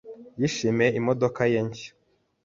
[0.39, 1.91] Yishimiye imodoka ye nshya.